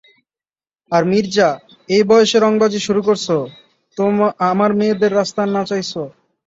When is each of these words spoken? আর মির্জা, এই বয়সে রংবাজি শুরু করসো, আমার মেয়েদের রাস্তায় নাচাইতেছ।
আর 0.91 1.03
মির্জা, 1.05 1.49
এই 1.89 2.03
বয়সে 2.09 2.37
রংবাজি 2.39 2.79
শুরু 2.87 3.01
করসো, 3.07 3.37
আমার 4.51 4.71
মেয়েদের 4.79 5.11
রাস্তায় 5.15 5.49
নাচাইতেছ। 5.55 5.93